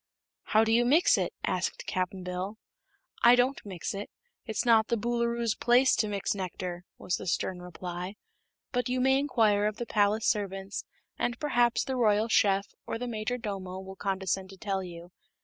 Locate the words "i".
3.21-3.35